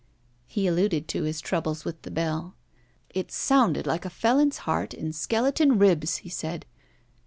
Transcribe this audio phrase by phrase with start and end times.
[0.47, 2.55] He alluded to his troubles with the Bell.
[3.11, 6.65] 'It sounded like a felon's heart in skeleton ribs,' he said.